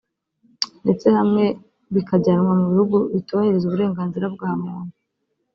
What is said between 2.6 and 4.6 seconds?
bihugu bitubahiriza uburenganzira bwa